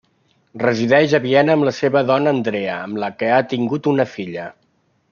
Resideix 0.61 1.13
a 1.17 1.19
Viena 1.25 1.57
amb 1.57 1.67
la 1.69 1.75
seva 1.81 2.03
dona 2.09 2.35
Andrea 2.39 2.81
amb 2.89 3.05
la 3.05 3.13
que 3.21 3.31
ha 3.37 3.43
tingut 3.55 3.93
una 3.97 4.13
filla. 4.17 4.53